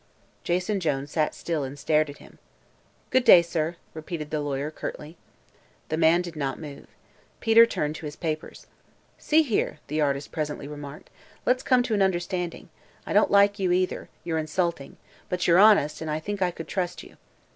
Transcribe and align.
Jason 0.43 0.79
Jones 0.79 1.11
sat 1.11 1.35
still 1.35 1.63
and 1.63 1.77
stared 1.77 2.09
at 2.09 2.17
him. 2.17 2.39
"Good 3.11 3.23
day, 3.23 3.43
sir!" 3.43 3.75
repeated 3.93 4.31
the 4.31 4.39
lawyer, 4.39 4.71
curtly. 4.71 5.15
The 5.89 5.95
man 5.97 6.23
did 6.23 6.35
not 6.35 6.57
move. 6.59 6.87
Peter 7.39 7.67
turned 7.67 7.93
to 7.97 8.07
his 8.07 8.15
papers. 8.15 8.65
"See 9.19 9.43
here," 9.43 9.77
the 9.85 10.01
artist 10.01 10.31
presently 10.31 10.67
remarked; 10.67 11.11
"let's 11.45 11.61
come 11.61 11.83
to 11.83 11.93
an 11.93 12.01
understanding. 12.01 12.69
I 13.05 13.13
don't 13.13 13.29
like 13.29 13.59
you, 13.59 13.71
either. 13.71 14.09
You're 14.23 14.39
insulting. 14.39 14.97
But 15.29 15.45
you're 15.47 15.59
honest, 15.59 16.01
and 16.01 16.09
I 16.09 16.19
think 16.19 16.41
I 16.41 16.49
could 16.49 16.67
trust 16.67 17.03
you." 17.03 17.17